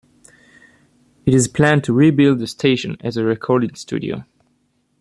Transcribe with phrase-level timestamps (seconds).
[1.27, 4.25] It is planned to rebuild the station as a recording studio.